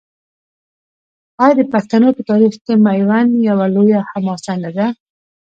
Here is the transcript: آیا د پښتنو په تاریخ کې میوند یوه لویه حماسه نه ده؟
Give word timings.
آیا 1.43 1.55
د 1.59 1.61
پښتنو 1.73 2.07
په 2.17 2.21
تاریخ 2.29 2.53
کې 2.65 2.73
میوند 2.85 3.31
یوه 3.49 3.65
لویه 3.75 3.99
حماسه 4.11 4.53
نه 4.63 4.71
ده؟ 4.77 4.85